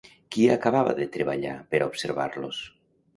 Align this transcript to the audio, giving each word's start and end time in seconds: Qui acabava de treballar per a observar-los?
Qui 0.35 0.45
acabava 0.53 0.95
de 0.99 1.05
treballar 1.15 1.51
per 1.75 1.81
a 1.83 1.89
observar-los? 1.93 2.63